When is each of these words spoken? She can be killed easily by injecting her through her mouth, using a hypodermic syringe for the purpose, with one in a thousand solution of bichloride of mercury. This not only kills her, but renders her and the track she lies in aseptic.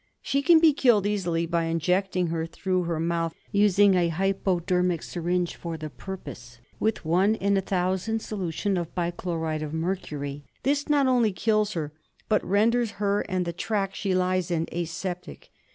She 0.23 0.41
can 0.41 0.57
be 0.57 0.73
killed 0.73 1.05
easily 1.05 1.45
by 1.45 1.65
injecting 1.65 2.25
her 2.29 2.47
through 2.47 2.85
her 2.85 2.99
mouth, 2.99 3.35
using 3.51 3.93
a 3.93 4.09
hypodermic 4.09 5.03
syringe 5.03 5.55
for 5.55 5.77
the 5.77 5.91
purpose, 5.91 6.57
with 6.79 7.05
one 7.05 7.35
in 7.35 7.55
a 7.55 7.61
thousand 7.61 8.19
solution 8.23 8.77
of 8.77 8.95
bichloride 8.95 9.61
of 9.61 9.75
mercury. 9.75 10.43
This 10.63 10.89
not 10.89 11.05
only 11.05 11.31
kills 11.31 11.73
her, 11.73 11.93
but 12.27 12.43
renders 12.43 12.93
her 12.97 13.21
and 13.29 13.45
the 13.45 13.53
track 13.53 13.93
she 13.93 14.15
lies 14.15 14.49
in 14.49 14.67
aseptic. 14.71 15.51